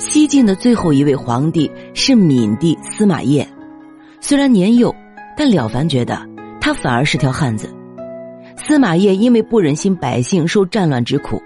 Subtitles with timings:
[0.00, 3.46] 西晋的最后一位皇帝是闵帝司马邺，
[4.18, 4.92] 虽然年幼，
[5.36, 6.26] 但了凡觉得
[6.58, 7.68] 他反而是条汉子。
[8.56, 11.38] 司马邺因为不忍心百姓受战乱之苦，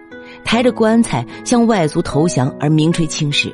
[0.45, 3.53] 抬着棺材向外族投降而名垂青史。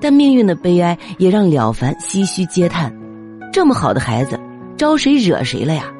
[0.00, 2.90] 但命运的悲哀也让了凡唏嘘嗟叹：
[3.52, 4.40] 这么好的孩子，
[4.74, 5.92] 招谁惹谁了呀？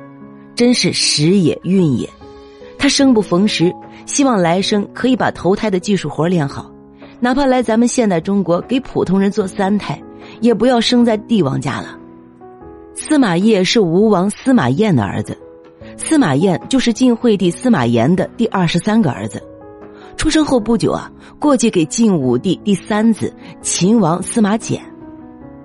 [0.55, 2.09] 真是时也运也。
[2.79, 3.71] 他生不逢时，
[4.07, 6.71] 希望来生可以把投胎的技术活练好。
[7.21, 10.01] 哪怕来咱们现代中国给普通人做三胎，
[10.41, 11.99] 也不要生在帝王家了。
[12.95, 15.37] 司马懿是吴王司马彦的儿子，
[15.97, 19.43] 司马彦就是晋惠帝司马炎的第二十三个儿子。
[20.17, 24.81] 出生后不久啊，过继给晋武帝第三子秦王司马简。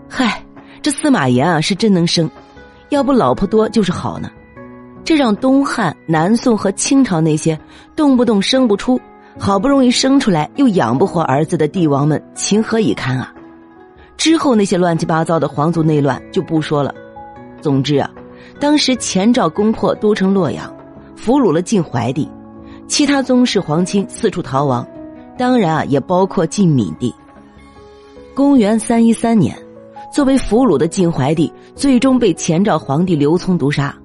[0.09, 0.43] 嗨，
[0.81, 2.29] 这司马炎啊是真能生，
[2.89, 4.29] 要不老婆多就是好呢。
[5.03, 7.57] 这让东汉、南宋和清朝那些
[7.95, 8.99] 动不动生不出。
[9.39, 13.33] 好不容易生出来又养不活儿子的帝王们情何以堪啊！
[14.17, 16.93] 之后那些乱七八糟的皇族内乱就不说了。
[17.61, 18.11] 总之啊，
[18.59, 20.71] 当时前赵攻破都城洛阳，
[21.15, 22.29] 俘虏了晋怀帝，
[22.85, 24.85] 其他宗室皇亲四处逃亡，
[25.37, 27.15] 当然啊也包括晋闵帝。
[28.35, 29.57] 公元三一三年，
[30.13, 33.95] 作为俘虏的晋怀帝最终被前赵皇帝刘聪毒杀。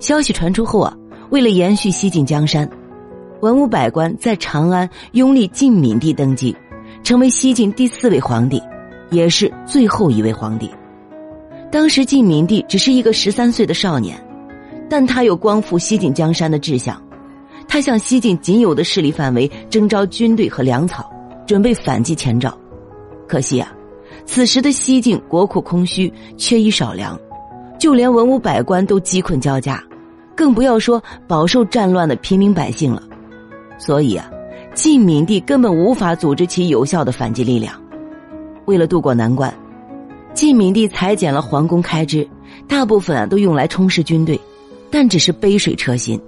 [0.00, 0.94] 消息传出后啊，
[1.30, 2.68] 为了延续西晋江山。
[3.44, 6.56] 文武百官在长安拥立晋闵帝登基，
[7.02, 8.58] 成为西晋第四位皇帝，
[9.10, 10.70] 也是最后一位皇帝。
[11.70, 14.18] 当时晋闵帝只是一个十三岁的少年，
[14.88, 16.98] 但他有光复西晋江山的志向。
[17.68, 21.12] 他向西晋仅有的势力范围征召军队和粮草，
[21.46, 22.56] 准备反击前赵。
[23.28, 23.70] 可惜啊，
[24.24, 27.20] 此时的西晋国库空虚，缺衣少粮，
[27.78, 29.84] 就连文武百官都饥困交加，
[30.34, 33.02] 更不要说饱受战乱的平民百姓了。
[33.84, 34.30] 所以啊，
[34.74, 37.78] 晋闵帝根本无法组织起有效的反击力量。
[38.64, 39.52] 为了渡过难关，
[40.32, 42.26] 晋闵帝裁减了皇宫开支，
[42.66, 44.40] 大部分啊都用来充实军队，
[44.90, 46.18] 但只是杯水车薪。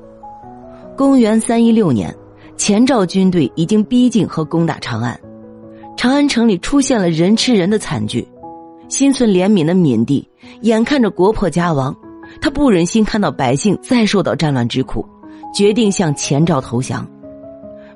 [0.99, 2.15] 公元三一六年，
[2.59, 5.19] 前赵军队已经逼近和攻打长安，
[5.97, 8.29] 长安城里出现了人吃人的惨剧。
[8.89, 10.29] 心存怜悯的闵帝
[10.61, 11.97] 眼看着国破家亡，
[12.39, 15.03] 他不忍心看到百姓再受到战乱之苦，
[15.55, 17.09] 决定向前赵投降。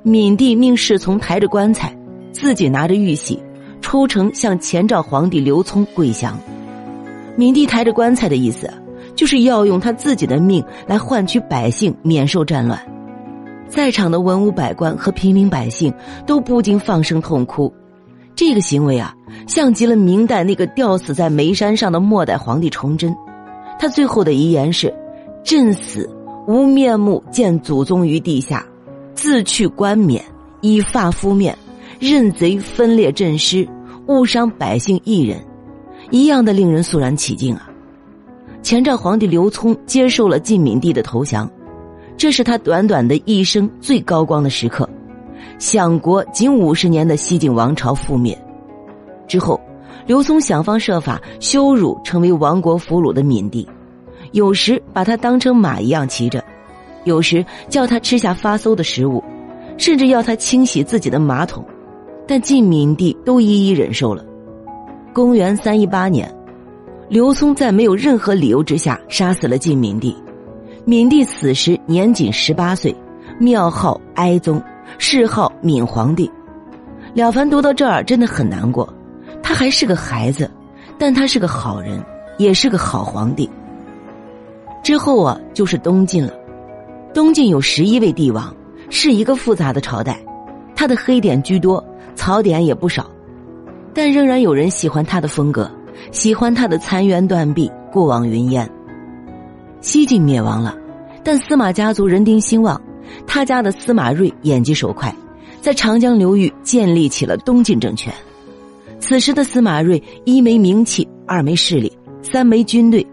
[0.03, 1.95] 闵帝命侍从抬着棺材，
[2.33, 3.39] 自己拿着玉玺，
[3.83, 6.39] 出城向前赵皇帝刘聪跪降。
[7.37, 8.73] 闵帝抬着棺材的意思，
[9.15, 12.81] 就是要用他自己的命来换取百姓免受战乱。
[13.69, 15.93] 在场的文武百官和平民百姓
[16.27, 17.71] 都不禁放声痛哭。
[18.35, 19.15] 这个行为啊，
[19.47, 23.15] 像极了明代那个吊死在煤山上的末代皇帝崇祯。
[23.79, 24.95] 他最后的遗言是
[25.45, 26.09] ：“朕死
[26.49, 28.65] 无面目见祖宗于地下。”
[29.15, 30.25] 自去冠冕，
[30.61, 31.57] 以发敷面，
[31.99, 33.69] 任贼分裂阵师，
[34.07, 35.39] 误伤百姓一人，
[36.11, 37.69] 一样的令人肃然起敬啊！
[38.63, 41.51] 前赵皇帝刘聪接受了晋闵帝的投降，
[42.17, 44.89] 这是他短短的一生最高光的时刻。
[45.59, 48.37] 享国仅五十年的西晋王朝覆灭
[49.29, 49.61] 之后，
[50.07, 53.69] 刘聪想方设法羞辱成为亡国俘虏的闵帝，
[54.33, 56.43] 有时把他当成马一样骑着。
[57.05, 59.23] 有时叫他吃下发馊的食物，
[59.79, 61.65] 甚至要他清洗自己的马桶，
[62.27, 64.25] 但晋敏帝都一一忍受了。
[65.13, 66.33] 公元三一八年，
[67.09, 70.17] 刘聪在没有任何理由之下杀死了晋敏帝。
[70.85, 72.95] 敏帝死时年仅十八岁，
[73.39, 74.63] 庙号哀宗，
[74.99, 76.31] 谥号敏皇帝。
[77.13, 78.89] 了凡读到这儿真的很难过，
[79.43, 80.51] 他还是个孩子，
[80.97, 82.03] 但他是个好人，
[82.39, 83.51] 也是个好皇帝。
[84.83, 86.33] 之后啊，就是东晋了。
[87.13, 88.55] 东晋有十一位帝王，
[88.89, 90.25] 是一个复杂的朝代，
[90.77, 91.85] 他的黑点居多，
[92.15, 93.11] 槽点也不少，
[93.93, 95.69] 但仍然有人喜欢他的风格，
[96.13, 98.69] 喜欢他的残垣断壁、过往云烟。
[99.81, 100.77] 西晋灭亡了，
[101.25, 102.81] 但司马家族人丁兴旺，
[103.27, 105.13] 他家的司马睿眼疾手快，
[105.61, 108.15] 在长江流域建立起了东晋政权。
[109.01, 111.91] 此时的司马睿一没名气，二没势力，
[112.23, 113.05] 三没军队。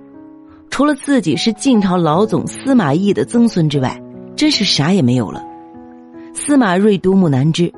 [0.70, 4.00] 除了自己是晋朝老总司马懿的曾孙之外，
[4.36, 5.44] 真是啥也没有了。
[6.34, 7.74] 司马睿独木难支，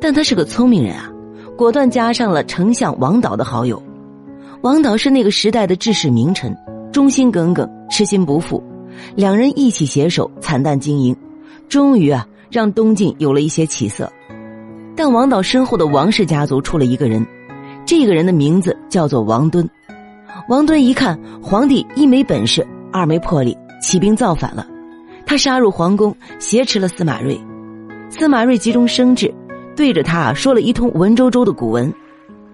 [0.00, 1.08] 但他是个聪明人啊，
[1.56, 3.80] 果断加上了丞相王导的好友。
[4.62, 6.56] 王导是那个时代的治世名臣，
[6.92, 8.62] 忠心耿耿，痴心不负。
[9.14, 11.14] 两人一起携手，惨淡经营，
[11.68, 14.12] 终于啊，让东晋有了一些起色。
[14.96, 17.24] 但王导身后的王氏家族出了一个人，
[17.86, 19.66] 这个人的名字叫做王敦。
[20.48, 24.66] 王敦一看皇帝一没本事，二没魄力，起兵造反了。
[25.26, 27.40] 他杀入皇宫，挟持了司马睿。
[28.08, 29.32] 司马睿急中生智，
[29.76, 31.92] 对着他说了一通文绉绉的古文，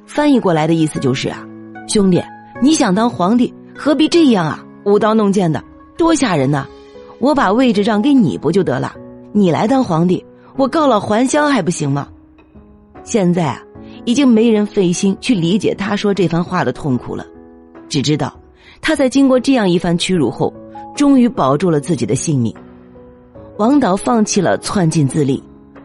[0.04, 1.46] 翻译过来的意思就是啊，
[1.88, 2.22] 兄弟，
[2.62, 4.62] 你想当皇帝，何必这样啊？
[4.84, 5.62] 舞刀弄剑的，
[5.96, 6.66] 多吓人呐！
[7.18, 8.94] 我把位置让给你不就得了？
[9.32, 10.22] 你来当皇帝，
[10.56, 12.08] 我告老还乡还不行吗？
[13.02, 13.62] 现在啊，
[14.04, 17.24] 已经没人费心去理解他说这番话的痛苦了，
[17.96, 18.38] 只知道
[18.82, 20.52] 他在经过这样一番屈辱后，
[20.94, 22.54] 终于保住了自己的性命。
[23.56, 25.42] 王导放弃了篡晋自立，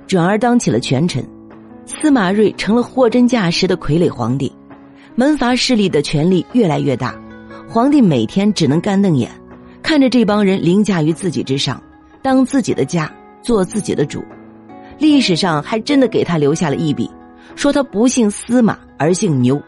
[0.08, 1.26] 转而当起了权臣。
[1.86, 4.52] 司马睿成了货真价实的傀儡皇帝，
[5.16, 7.16] 门阀势力的权力越来越大，
[7.70, 9.32] 皇帝每天只能干瞪眼，
[9.82, 11.82] 看着这帮人凌驾于自己之上，
[12.22, 13.10] 当自己的家，
[13.42, 14.22] 做自己的主。
[15.00, 17.10] 历史上还真的给他留下了一笔，
[17.56, 19.62] 说他不姓司马而姓牛，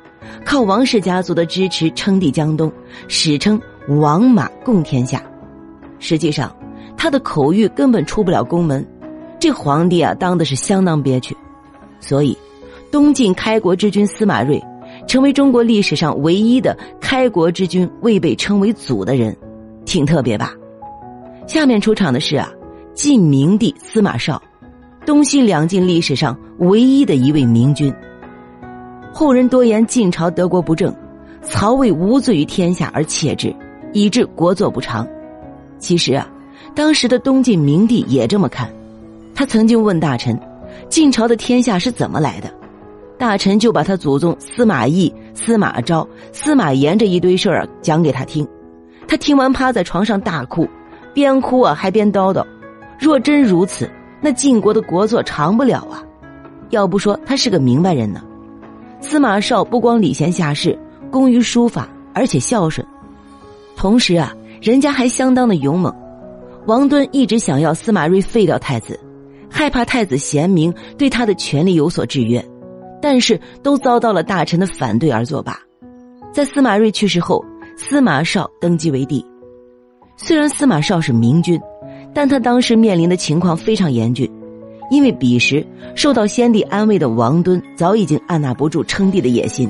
[0.46, 2.72] 靠王氏家族的支持称帝江东，
[3.08, 5.22] 史称王马共天下。
[6.00, 6.54] 实际上，
[6.98, 8.86] 他的口谕根本出不了宫门，
[9.40, 11.36] 这皇帝啊当的是相当憋屈。
[12.00, 12.38] 所以，
[12.92, 14.62] 东晋开国之君司马睿，
[15.08, 19.36] 成为中国历史上唯一的开国之君未被称为祖的人，
[19.86, 20.54] 挺特别吧？
[21.48, 22.52] 下面出场的是啊，
[22.94, 24.42] 晋明帝司马绍，
[25.06, 27.94] 东西两晋历史上唯一的一位明君。
[29.14, 30.92] 后人多言晋朝德国不正，
[31.44, 33.56] 曹魏无罪于天下而窃之，
[33.94, 35.08] 以致国祚不长。
[35.78, 36.28] 其实啊，
[36.74, 38.68] 当时的东晋明帝也这么看，
[39.36, 40.38] 他曾经问大臣。
[40.90, 42.52] 晋朝的天下是怎么来的？
[43.16, 48.46] 大臣就把他祖宗司马懿、司马昭、司马炎这一堆事儿讲给他听。
[49.08, 50.68] 他听完趴在床上大哭，
[51.14, 52.44] 边哭啊还边叨叨
[53.00, 53.88] ：“若真如此，
[54.20, 56.04] 那晋国的国祚长不了啊！
[56.72, 58.20] 要不说他是个明白人呢。”
[59.04, 60.80] 司马绍不光礼贤下士，
[61.12, 62.88] 工于书法，而且孝顺，
[63.76, 65.94] 同时啊，人家还相当的勇猛。
[66.68, 68.98] 王敦一直想要司马睿废掉太子。
[69.50, 72.44] 害怕太子贤明对他的权力有所制约，
[73.02, 75.60] 但是都遭到了大臣的反对而作罢。
[76.32, 77.44] 在司马睿去世后，
[77.76, 79.24] 司马绍登基为帝。
[80.16, 81.60] 虽然司马绍是明君，
[82.16, 84.32] 但他当时面临的情况非常严峻，
[84.90, 85.66] 因为彼时
[85.96, 89.70] 受到先帝安慰的王敦早已经按捺不住称帝的野心，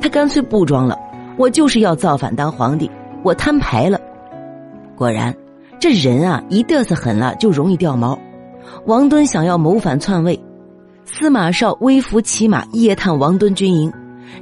[0.00, 0.98] 他干脆不装了，
[1.36, 2.90] 我就是要造反当皇帝，
[3.22, 4.00] 我摊牌了。
[4.96, 5.34] 果然，
[5.78, 8.18] 这人啊一嘚瑟狠了就容易掉毛。
[8.86, 10.38] 王敦想要谋反篡位，
[11.04, 13.92] 司马绍微服骑马夜探王敦军营，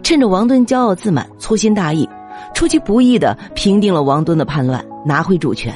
[0.03, 2.09] 趁着王敦骄傲自满、粗心大意，
[2.55, 5.75] 出其不意的平定了王敦的叛乱，拿回主权，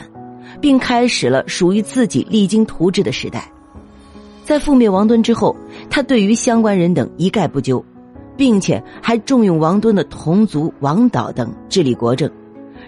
[0.61, 3.51] 并开始了属于自己励精图治的时代。
[4.47, 5.57] 在覆灭王敦之后，
[5.91, 7.85] 他对于相关人等一概不究，
[8.37, 12.31] 并且还重用王敦的同族王导等治理国政，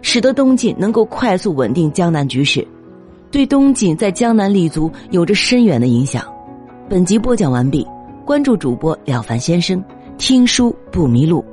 [0.01, 2.65] 使得东晋能够快速稳定江南局势。
[3.33, 6.25] 对东晋在江南立足有着深远的影响。
[6.89, 7.85] 本集播讲完毕，
[8.25, 9.83] 关注主播了凡先生，
[10.17, 11.45] 听书不迷路。